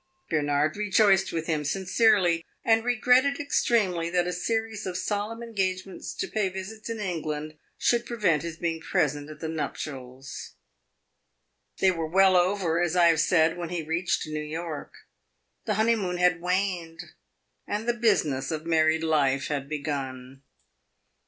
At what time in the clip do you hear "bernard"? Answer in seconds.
0.31-0.77